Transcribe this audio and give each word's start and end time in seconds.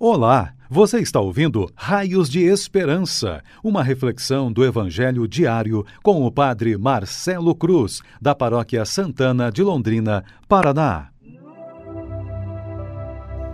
Olá, 0.00 0.52
você 0.70 1.00
está 1.00 1.18
ouvindo 1.18 1.68
Raios 1.74 2.28
de 2.28 2.44
Esperança, 2.44 3.42
uma 3.64 3.82
reflexão 3.82 4.52
do 4.52 4.64
Evangelho 4.64 5.26
diário 5.26 5.84
com 6.04 6.24
o 6.24 6.30
Padre 6.30 6.78
Marcelo 6.78 7.52
Cruz, 7.52 8.00
da 8.22 8.32
Paróquia 8.32 8.84
Santana 8.84 9.50
de 9.50 9.60
Londrina, 9.60 10.22
Paraná. 10.48 11.08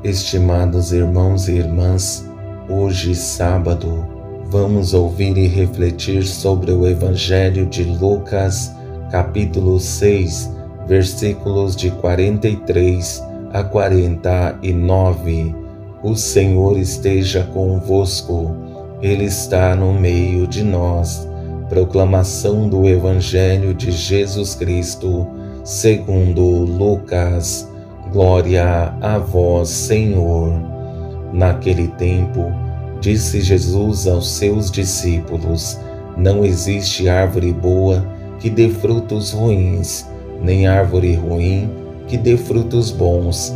Estimados 0.04 0.92
irmãos 0.92 1.48
e 1.48 1.52
irmãs, 1.52 2.30
hoje, 2.68 3.14
sábado, 3.14 4.06
vamos 4.50 4.92
ouvir 4.92 5.38
e 5.38 5.46
refletir 5.46 6.26
sobre 6.26 6.72
o 6.72 6.86
Evangelho 6.86 7.64
de 7.64 7.84
Lucas, 7.84 8.70
capítulo 9.10 9.80
6, 9.80 10.50
versículos 10.86 11.74
de 11.74 11.90
43 11.90 13.24
a 13.50 13.64
49 13.64 15.63
o 16.04 16.14
Senhor 16.14 16.76
esteja 16.76 17.48
convosco, 17.54 18.54
Ele 19.00 19.24
está 19.24 19.74
no 19.74 19.90
meio 19.94 20.46
de 20.46 20.62
nós. 20.62 21.26
Proclamação 21.70 22.68
do 22.68 22.86
Evangelho 22.86 23.72
de 23.72 23.90
Jesus 23.90 24.54
Cristo, 24.54 25.26
segundo 25.64 26.42
Lucas. 26.42 27.66
Glória 28.12 28.94
a 29.00 29.16
vós, 29.16 29.70
Senhor. 29.70 30.52
Naquele 31.32 31.88
tempo, 31.88 32.52
disse 33.00 33.40
Jesus 33.40 34.06
aos 34.06 34.28
seus 34.28 34.70
discípulos: 34.70 35.80
Não 36.18 36.44
existe 36.44 37.08
árvore 37.08 37.50
boa 37.50 38.06
que 38.38 38.50
dê 38.50 38.68
frutos 38.68 39.32
ruins, 39.32 40.06
nem 40.42 40.66
árvore 40.66 41.14
ruim 41.14 41.70
que 42.06 42.18
dê 42.18 42.36
frutos 42.36 42.90
bons. 42.90 43.54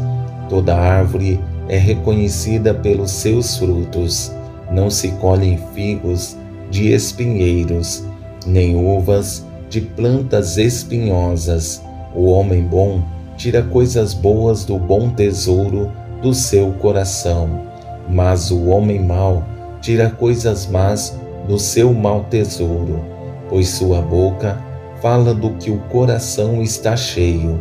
Toda 0.48 0.75
árvore 0.75 1.39
é 1.69 1.77
reconhecida 1.77 2.73
pelos 2.73 3.11
seus 3.11 3.57
frutos. 3.57 4.33
Não 4.71 4.91
se 4.91 5.09
colhem 5.13 5.59
figos 5.75 6.37
de 6.70 6.92
espinheiros, 6.92 8.05
nem 8.47 8.77
uvas 8.77 9.45
de 9.69 9.81
plantas 9.81 10.57
espinhosas. 10.57 11.83
O 12.15 12.27
homem 12.27 12.62
bom 12.62 13.03
tira 13.37 13.62
coisas 13.62 14.15
boas 14.15 14.65
do 14.65 14.79
bom 14.79 15.11
tesouro 15.11 15.92
do 16.20 16.34
seu 16.34 16.73
coração, 16.73 17.62
mas 18.09 18.51
o 18.51 18.67
homem 18.67 19.01
mau 19.01 19.45
tira 19.81 20.11
coisas 20.11 20.67
más 20.67 21.17
do 21.47 21.59
seu 21.59 21.95
mau 21.95 22.25
tesouro, 22.25 23.05
pois 23.48 23.69
sua 23.69 24.03
boca 24.03 24.59
fala 25.01 25.33
do 25.33 25.51
que 25.55 25.70
o 25.70 25.79
coração 25.89 26.61
está 26.62 26.97
cheio. 26.97 27.61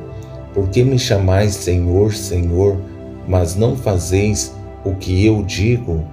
Por 0.53 0.69
que 0.69 0.83
me 0.83 0.97
chamais 0.97 1.53
Senhor, 1.53 2.13
Senhor? 2.13 2.77
Mas 3.27 3.55
não 3.55 3.75
fazeis 3.75 4.55
o 4.83 4.95
que 4.95 5.25
eu 5.25 5.43
digo, 5.43 6.05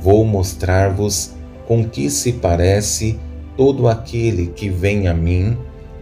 vou 0.00 0.24
mostrar-vos 0.24 1.32
com 1.66 1.84
que 1.84 2.08
se 2.08 2.32
parece 2.32 3.18
todo 3.56 3.86
aquele 3.86 4.46
que 4.46 4.68
vem 4.68 5.06
a 5.06 5.14
mim, 5.14 5.56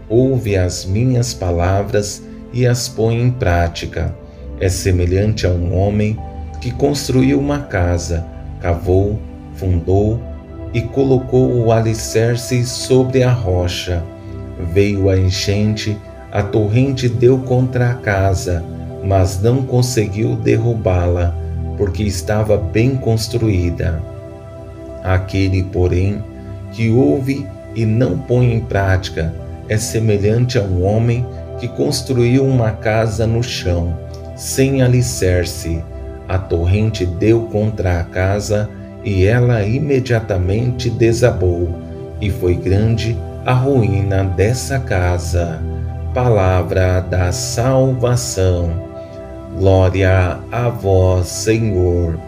ouve 0.08 0.56
as 0.56 0.84
minhas 0.84 1.34
palavras 1.34 2.22
e 2.52 2.66
as 2.66 2.88
põe 2.88 3.20
em 3.20 3.30
prática. 3.30 4.14
É 4.60 4.69
semelhante 4.69 5.46
a 5.46 5.50
um 5.50 5.77
homem 5.77 6.16
que 6.60 6.70
construiu 6.70 7.41
uma 7.41 7.60
casa, 7.60 8.24
cavou, 8.60 9.19
fundou 9.54 10.20
e 10.72 10.80
colocou 10.80 11.52
o 11.52 11.72
alicerce 11.72 12.64
sobre 12.64 13.22
a 13.22 13.32
rocha. 13.32 14.02
Veio 14.72 15.08
a 15.08 15.19
enchente, 15.19 15.98
a 16.30 16.42
torrente 16.42 17.08
deu 17.08 17.38
contra 17.38 17.91
a 17.91 17.94
casa 17.94 18.64
mas 19.03 19.41
não 19.41 19.62
conseguiu 19.62 20.36
derrubá-la, 20.36 21.34
porque 21.77 22.03
estava 22.03 22.56
bem 22.56 22.97
construída. 22.97 24.00
Aquele, 25.03 25.64
porém, 25.64 26.22
que 26.72 26.91
ouve 26.91 27.47
e 27.75 27.84
não 27.84 28.19
põe 28.19 28.53
em 28.55 28.61
prática 28.61 29.34
é 29.69 29.77
semelhante 29.77 30.59
a 30.59 30.62
um 30.62 30.84
homem 30.84 31.26
que 31.59 31.69
construiu 31.69 32.44
uma 32.44 32.72
casa 32.72 33.26
no 33.26 33.43
chão, 33.43 33.97
sem 34.37 34.82
alicerce. 34.82 35.82
A 36.28 36.38
torrente 36.38 37.05
deu 37.05 37.43
contra 37.43 38.00
a 38.00 38.05
casa 38.05 38.69
e 39.05 39.25
ela 39.25 39.62
imediatamente 39.62 40.88
desabou, 40.88 41.69
e 42.21 42.31
foi 42.31 42.55
grande 42.55 43.16
a 43.44 43.53
ruína 43.53 44.25
dessa 44.25 44.78
casa. 44.78 45.60
Palavra 46.15 47.00
da 47.00 47.32
salvação. 47.32 48.91
Glória 49.58 50.40
a 50.50 50.68
vós, 50.70 51.28
Senhor. 51.28 52.18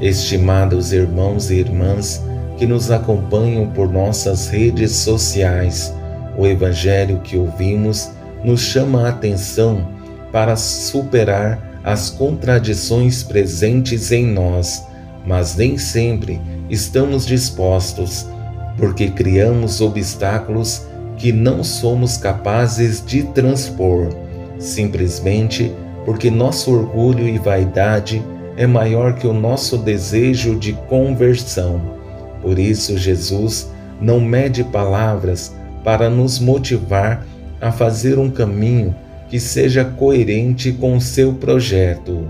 Estimados 0.00 0.92
irmãos 0.92 1.50
e 1.50 1.54
irmãs 1.54 2.22
que 2.58 2.66
nos 2.66 2.90
acompanham 2.90 3.68
por 3.68 3.90
nossas 3.90 4.48
redes 4.48 4.90
sociais, 4.92 5.94
o 6.36 6.46
Evangelho 6.46 7.20
que 7.20 7.36
ouvimos 7.36 8.10
nos 8.44 8.60
chama 8.60 9.06
a 9.06 9.10
atenção 9.10 9.86
para 10.32 10.56
superar 10.56 11.80
as 11.84 12.10
contradições 12.10 13.22
presentes 13.22 14.10
em 14.10 14.26
nós, 14.26 14.84
mas 15.24 15.54
nem 15.54 15.78
sempre 15.78 16.40
estamos 16.68 17.24
dispostos, 17.24 18.26
porque 18.76 19.08
criamos 19.10 19.80
obstáculos 19.80 20.82
que 21.16 21.32
não 21.32 21.62
somos 21.62 22.16
capazes 22.16 23.04
de 23.04 23.22
transpor, 23.22 24.08
simplesmente 24.58 25.72
porque 26.08 26.30
nosso 26.30 26.72
orgulho 26.72 27.28
e 27.28 27.36
vaidade 27.36 28.24
é 28.56 28.66
maior 28.66 29.16
que 29.16 29.26
o 29.26 29.34
nosso 29.34 29.76
desejo 29.76 30.56
de 30.56 30.72
conversão. 30.88 31.82
Por 32.40 32.58
isso, 32.58 32.96
Jesus 32.96 33.70
não 34.00 34.18
mede 34.18 34.64
palavras 34.64 35.54
para 35.84 36.08
nos 36.08 36.38
motivar 36.38 37.26
a 37.60 37.70
fazer 37.70 38.18
um 38.18 38.30
caminho 38.30 38.96
que 39.28 39.38
seja 39.38 39.84
coerente 39.84 40.72
com 40.72 40.96
o 40.96 41.00
seu 41.00 41.34
projeto. 41.34 42.26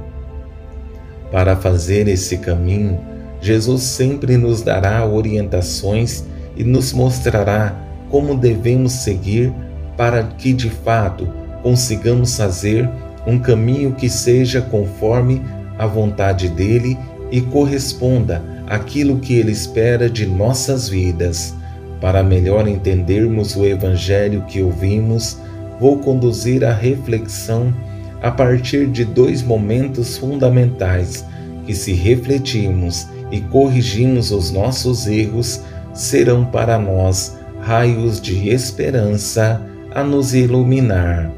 Para 1.30 1.54
fazer 1.54 2.08
esse 2.08 2.38
caminho, 2.38 2.98
Jesus 3.40 3.84
sempre 3.84 4.36
nos 4.36 4.60
dará 4.60 5.06
orientações 5.06 6.24
e 6.56 6.64
nos 6.64 6.92
mostrará 6.92 7.80
como 8.10 8.36
devemos 8.36 8.90
seguir 8.90 9.52
para 9.96 10.24
que 10.24 10.52
de 10.52 10.68
fato 10.68 11.28
consigamos 11.62 12.36
fazer 12.36 12.90
um 13.26 13.38
caminho 13.38 13.92
que 13.92 14.08
seja 14.08 14.60
conforme 14.60 15.42
a 15.78 15.86
vontade 15.86 16.48
dele 16.48 16.98
e 17.30 17.40
corresponda 17.40 18.42
àquilo 18.66 19.18
que 19.18 19.34
ele 19.34 19.52
espera 19.52 20.08
de 20.08 20.26
nossas 20.26 20.88
vidas. 20.88 21.54
Para 22.00 22.22
melhor 22.22 22.68
entendermos 22.68 23.56
o 23.56 23.64
evangelho 23.64 24.44
que 24.46 24.62
ouvimos, 24.62 25.38
vou 25.80 25.98
conduzir 25.98 26.64
a 26.64 26.72
reflexão 26.72 27.74
a 28.22 28.30
partir 28.30 28.86
de 28.86 29.04
dois 29.04 29.42
momentos 29.42 30.16
fundamentais 30.16 31.24
que, 31.64 31.74
se 31.74 31.92
refletirmos 31.92 33.06
e 33.30 33.40
corrigirmos 33.40 34.30
os 34.30 34.50
nossos 34.50 35.06
erros, 35.06 35.60
serão 35.92 36.44
para 36.44 36.78
nós 36.78 37.36
raios 37.60 38.20
de 38.20 38.48
esperança 38.48 39.60
a 39.94 40.02
nos 40.02 40.34
iluminar. 40.34 41.30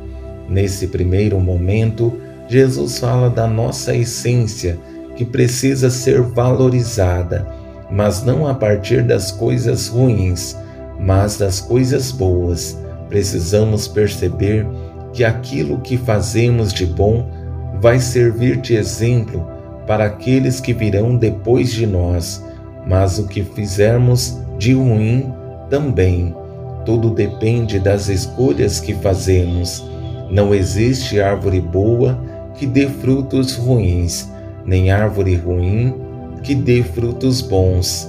Nesse 0.50 0.88
primeiro 0.88 1.38
momento, 1.38 2.12
Jesus 2.48 2.98
fala 2.98 3.30
da 3.30 3.46
nossa 3.46 3.94
essência 3.94 4.76
que 5.14 5.24
precisa 5.24 5.88
ser 5.88 6.20
valorizada, 6.22 7.46
mas 7.88 8.24
não 8.24 8.48
a 8.48 8.52
partir 8.52 9.04
das 9.04 9.30
coisas 9.30 9.86
ruins, 9.86 10.56
mas 10.98 11.36
das 11.36 11.60
coisas 11.60 12.10
boas. 12.10 12.76
Precisamos 13.08 13.86
perceber 13.86 14.66
que 15.12 15.22
aquilo 15.22 15.78
que 15.78 15.96
fazemos 15.96 16.72
de 16.72 16.84
bom 16.84 17.30
vai 17.80 18.00
servir 18.00 18.56
de 18.56 18.74
exemplo 18.74 19.48
para 19.86 20.06
aqueles 20.06 20.58
que 20.60 20.72
virão 20.72 21.16
depois 21.16 21.70
de 21.70 21.86
nós, 21.86 22.44
mas 22.84 23.20
o 23.20 23.28
que 23.28 23.44
fizermos 23.44 24.36
de 24.58 24.72
ruim 24.72 25.32
também. 25.68 26.34
Tudo 26.84 27.10
depende 27.10 27.78
das 27.78 28.08
escolhas 28.08 28.80
que 28.80 28.94
fazemos. 28.94 29.88
Não 30.30 30.54
existe 30.54 31.20
árvore 31.20 31.60
boa 31.60 32.18
que 32.54 32.64
dê 32.64 32.86
frutos 32.86 33.56
ruins, 33.56 34.30
nem 34.64 34.90
árvore 34.90 35.34
ruim 35.34 35.94
que 36.44 36.54
dê 36.54 36.82
frutos 36.82 37.40
bons. 37.40 38.08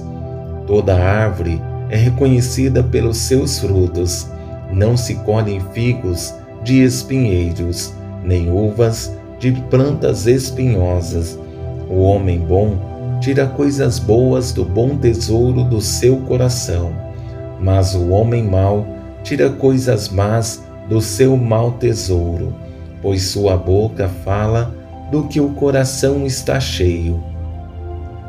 Toda 0.66 0.94
árvore 0.94 1.60
é 1.90 1.96
reconhecida 1.96 2.82
pelos 2.82 3.18
seus 3.18 3.58
frutos. 3.58 4.28
Não 4.72 4.96
se 4.96 5.16
colhem 5.16 5.60
figos 5.72 6.32
de 6.62 6.82
espinheiros, 6.84 7.92
nem 8.22 8.50
uvas 8.50 9.12
de 9.40 9.50
plantas 9.68 10.26
espinhosas. 10.26 11.36
O 11.90 12.02
homem 12.02 12.38
bom 12.38 13.18
tira 13.20 13.46
coisas 13.46 13.98
boas 13.98 14.52
do 14.52 14.64
bom 14.64 14.96
tesouro 14.96 15.64
do 15.64 15.80
seu 15.80 16.18
coração, 16.18 16.92
mas 17.60 17.94
o 17.94 18.10
homem 18.10 18.44
mau 18.44 18.86
tira 19.22 19.50
coisas 19.50 20.08
más 20.08 20.62
do 20.88 21.00
seu 21.00 21.36
mau 21.36 21.72
tesouro, 21.72 22.54
pois 23.00 23.22
sua 23.22 23.56
boca 23.56 24.08
fala 24.24 24.74
do 25.10 25.24
que 25.24 25.40
o 25.40 25.50
coração 25.50 26.26
está 26.26 26.58
cheio. 26.58 27.22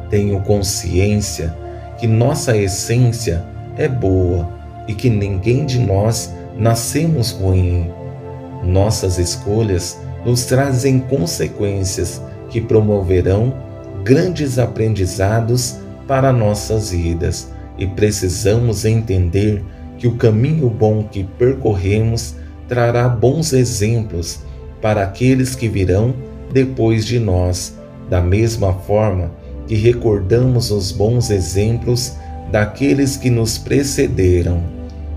Tenho 0.09 0.41
consciência 0.41 1.55
que 1.97 2.07
nossa 2.07 2.55
essência 2.57 3.44
é 3.77 3.88
boa 3.88 4.50
e 4.88 4.94
que 4.94 5.09
ninguém 5.09 5.65
de 5.65 5.79
nós 5.79 6.33
nascemos 6.57 7.31
ruim. 7.31 7.89
Nossas 8.63 9.17
escolhas 9.17 9.99
nos 10.25 10.45
trazem 10.45 10.99
consequências 10.99 12.21
que 12.49 12.61
promoverão 12.61 13.53
grandes 14.03 14.59
aprendizados 14.59 15.77
para 16.07 16.31
nossas 16.31 16.91
vidas 16.91 17.51
e 17.77 17.88
precisamos 17.88 18.85
entender 18.85 19.63
que 19.97 20.07
o 20.07 20.15
caminho 20.15 20.69
bom 20.69 21.03
que 21.03 21.23
percorremos 21.23 22.35
trará 22.73 23.07
bons 23.07 23.53
exemplos 23.53 24.39
para 24.81 25.03
aqueles 25.03 25.53
que 25.53 25.69
virão 25.69 26.11
depois 26.51 27.05
de 27.05 27.19
nós, 27.19 27.77
da 28.09 28.19
mesma 28.19 28.73
forma 28.73 29.29
que 29.67 29.75
recordamos 29.75 30.71
os 30.71 30.91
bons 30.91 31.29
exemplos 31.29 32.13
daqueles 32.51 33.15
que 33.15 33.29
nos 33.29 33.59
precederam. 33.59 34.63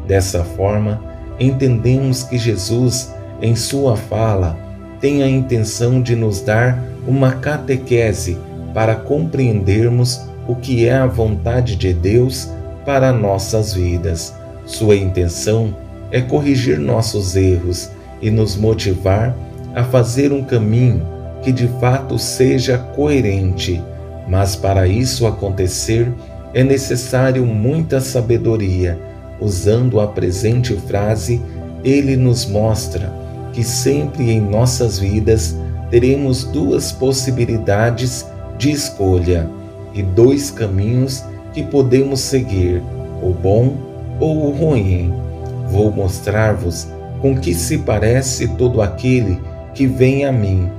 Dessa 0.06 0.44
forma, 0.44 1.02
entendemos 1.40 2.24
que 2.24 2.36
Jesus, 2.36 3.14
em 3.40 3.56
sua 3.56 3.96
fala, 3.96 4.58
tem 5.00 5.22
a 5.22 5.28
intenção 5.28 6.02
de 6.02 6.14
nos 6.14 6.42
dar 6.42 6.78
uma 7.08 7.32
catequese 7.36 8.36
para 8.74 8.94
compreendermos 8.94 10.20
o 10.46 10.54
que 10.54 10.86
é 10.86 10.94
a 10.94 11.06
vontade 11.06 11.74
de 11.74 11.94
Deus 11.94 12.50
para 12.84 13.14
nossas 13.14 13.72
vidas. 13.72 14.34
Sua 14.66 14.94
intenção 14.94 15.85
é 16.10 16.20
corrigir 16.20 16.78
nossos 16.78 17.36
erros 17.36 17.90
e 18.20 18.30
nos 18.30 18.56
motivar 18.56 19.36
a 19.74 19.84
fazer 19.84 20.32
um 20.32 20.42
caminho 20.42 21.06
que 21.42 21.52
de 21.52 21.68
fato 21.80 22.18
seja 22.18 22.78
coerente. 22.78 23.82
Mas 24.28 24.56
para 24.56 24.88
isso 24.88 25.26
acontecer, 25.26 26.12
é 26.54 26.64
necessário 26.64 27.44
muita 27.44 28.00
sabedoria. 28.00 28.98
Usando 29.40 30.00
a 30.00 30.06
presente 30.06 30.74
frase, 30.74 31.42
ele 31.84 32.16
nos 32.16 32.46
mostra 32.46 33.12
que 33.52 33.62
sempre 33.62 34.30
em 34.30 34.40
nossas 34.40 34.98
vidas 34.98 35.54
teremos 35.90 36.44
duas 36.44 36.90
possibilidades 36.90 38.26
de 38.58 38.70
escolha 38.70 39.48
e 39.94 40.02
dois 40.02 40.50
caminhos 40.50 41.22
que 41.52 41.62
podemos 41.62 42.20
seguir, 42.20 42.82
o 43.22 43.30
bom 43.32 43.76
ou 44.18 44.48
o 44.48 44.50
ruim. 44.50 45.25
Vou 45.68 45.90
mostrar-vos 45.90 46.88
com 47.20 47.36
que 47.36 47.54
se 47.54 47.78
parece 47.78 48.48
todo 48.48 48.82
aquele 48.82 49.40
que 49.74 49.86
vem 49.86 50.24
a 50.24 50.32
mim, 50.32 50.70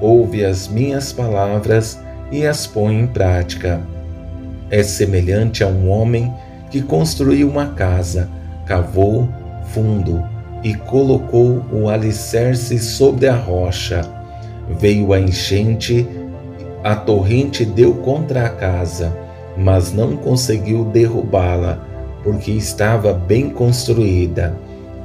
ouve 0.00 0.44
as 0.44 0.68
minhas 0.68 1.12
palavras 1.12 1.98
e 2.30 2.46
as 2.46 2.66
põe 2.66 2.98
em 2.98 3.06
prática. 3.06 3.80
É 4.70 4.82
semelhante 4.82 5.62
a 5.62 5.66
um 5.66 5.88
homem 5.88 6.32
que 6.70 6.80
construiu 6.80 7.48
uma 7.48 7.66
casa, 7.74 8.28
cavou 8.66 9.28
fundo 9.72 10.22
e 10.62 10.74
colocou 10.74 11.64
o 11.72 11.88
alicerce 11.88 12.78
sobre 12.78 13.26
a 13.26 13.34
rocha. 13.34 14.02
Veio 14.78 15.12
a 15.12 15.20
enchente, 15.20 16.06
a 16.84 16.94
torrente 16.94 17.64
deu 17.64 17.94
contra 17.94 18.46
a 18.46 18.48
casa 18.48 19.12
mas 19.56 19.92
não 19.92 20.16
conseguiu 20.16 20.84
derrubá-la, 20.84 21.78
porque 22.22 22.50
estava 22.50 23.12
bem 23.12 23.50
construída. 23.50 24.56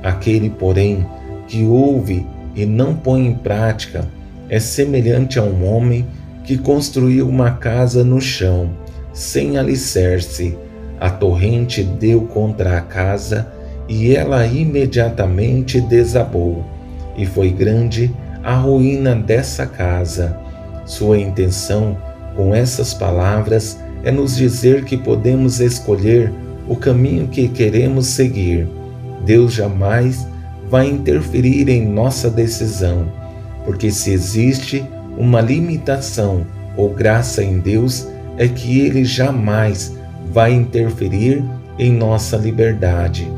Aquele, 0.04 0.50
porém, 0.50 1.06
que 1.48 1.64
ouve 1.64 2.26
e 2.56 2.66
não 2.66 2.96
põe 2.96 3.28
em 3.28 3.34
prática 3.34 4.08
é 4.50 4.60
semelhante 4.60 5.40
a 5.40 5.44
um 5.44 5.66
homem 5.66 6.06
que 6.44 6.58
construiu 6.58 7.28
uma 7.28 7.52
casa 7.52 8.04
no 8.04 8.22
chão, 8.22 8.70
sem 9.14 9.58
alicerce. 9.58 10.58
A 11.00 11.10
torrente 11.10 11.84
deu 11.84 12.22
contra 12.22 12.78
a 12.78 12.82
casa 12.82 13.52
e 13.88 14.16
ela 14.16 14.46
imediatamente 14.46 15.82
desabou, 15.82 16.64
e 17.18 17.26
foi 17.26 17.50
grande 17.50 18.12
a 18.44 18.56
ruína 18.56 19.16
dessa 19.16 19.66
casa. 19.66 20.38
Sua 20.86 21.18
intenção 21.18 21.98
com 22.36 22.54
essas 22.54 22.94
palavras 22.94 23.80
é 24.04 24.12
nos 24.12 24.36
dizer 24.36 24.86
que 24.86 24.96
podemos 24.96 25.60
escolher 25.60 26.32
o 26.68 26.76
caminho 26.76 27.28
que 27.28 27.48
queremos 27.48 28.08
seguir. 28.08 28.68
Deus 29.26 29.54
jamais 29.54 30.28
vai 30.70 30.90
interferir 30.90 31.70
em 31.70 31.86
nossa 31.86 32.30
decisão, 32.30 33.08
porque 33.64 33.92
se 33.92 34.12
existe 34.12 34.84
uma 35.18 35.42
limitação 35.42 36.46
ou 36.76 36.90
graça 36.90 37.44
em 37.44 37.60
Deus, 37.60 38.08
é 38.38 38.48
que 38.48 38.80
Ele 38.80 39.06
jamais 39.06 39.96
vai 40.32 40.52
interferir 40.54 41.44
em 41.78 41.92
nossa 41.92 42.36
liberdade. 42.38 43.32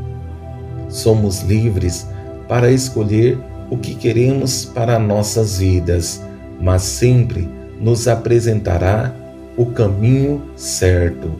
Somos 0.88 1.42
livres 1.42 2.06
para 2.48 2.70
escolher 2.70 3.38
o 3.70 3.76
que 3.76 3.94
queremos 3.94 4.64
para 4.64 4.98
nossas 4.98 5.58
vidas, 5.58 6.22
mas 6.60 6.82
sempre 6.82 7.48
nos 7.80 8.08
apresentará 8.08 9.14
o 9.56 9.66
caminho 9.66 10.42
certo, 10.56 11.30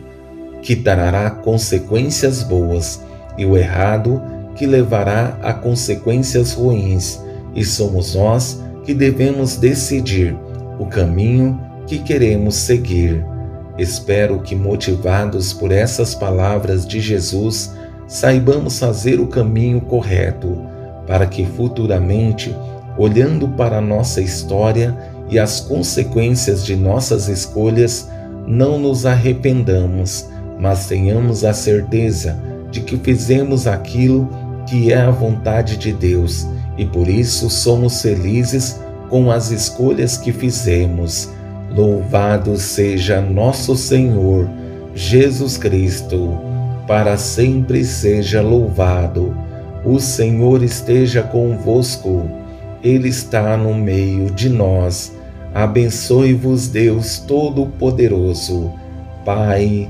que 0.69 0.75
trará 0.75 1.31
consequências 1.31 2.43
boas, 2.43 3.01
e 3.35 3.43
o 3.43 3.57
errado, 3.57 4.21
que 4.53 4.67
levará 4.67 5.35
a 5.41 5.51
consequências 5.51 6.53
ruins, 6.53 7.19
e 7.55 7.65
somos 7.65 8.13
nós 8.13 8.63
que 8.83 8.93
devemos 8.93 9.55
decidir 9.55 10.37
o 10.77 10.85
caminho 10.85 11.59
que 11.87 11.97
queremos 11.97 12.53
seguir. 12.53 13.25
Espero 13.79 14.41
que, 14.41 14.55
motivados 14.55 15.53
por 15.53 15.71
essas 15.71 16.13
palavras 16.13 16.85
de 16.85 16.99
Jesus, 16.99 17.73
saibamos 18.07 18.77
fazer 18.77 19.19
o 19.19 19.25
caminho 19.25 19.81
correto, 19.81 20.55
para 21.07 21.25
que 21.25 21.47
futuramente, 21.47 22.55
olhando 22.95 23.47
para 23.47 23.81
nossa 23.81 24.21
história 24.21 24.95
e 25.31 25.39
as 25.39 25.61
consequências 25.61 26.63
de 26.63 26.75
nossas 26.75 27.27
escolhas, 27.27 28.07
não 28.45 28.77
nos 28.77 29.07
arrependamos, 29.07 30.29
mas 30.59 30.87
tenhamos 30.87 31.43
a 31.43 31.53
certeza 31.53 32.37
de 32.69 32.81
que 32.81 32.97
fizemos 32.97 33.65
aquilo 33.65 34.29
que 34.67 34.91
é 34.91 34.97
a 34.97 35.09
vontade 35.09 35.77
de 35.77 35.91
Deus 35.93 36.47
e 36.77 36.85
por 36.85 37.07
isso 37.07 37.49
somos 37.49 38.01
felizes 38.01 38.79
com 39.09 39.31
as 39.31 39.49
escolhas 39.49 40.17
que 40.17 40.31
fizemos. 40.31 41.29
Louvado 41.75 42.57
seja 42.57 43.21
nosso 43.21 43.75
Senhor 43.75 44.49
Jesus 44.93 45.57
Cristo, 45.57 46.37
para 46.87 47.17
sempre 47.17 47.83
seja 47.83 48.41
louvado. 48.41 49.35
O 49.85 49.99
Senhor 49.99 50.61
esteja 50.61 51.23
convosco, 51.23 52.29
Ele 52.83 53.09
está 53.09 53.55
no 53.55 53.73
meio 53.73 54.29
de 54.31 54.49
nós 54.49 55.13
Abençoe-vos 55.53 56.67
Deus 56.67 57.17
Todo-Poderoso, 57.19 58.71
Pai, 59.25 59.89